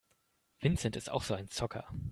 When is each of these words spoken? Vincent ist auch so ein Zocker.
Vincent 0.63 0.95
ist 0.95 1.11
auch 1.11 1.21
so 1.21 1.35
ein 1.35 1.47
Zocker. 1.51 1.85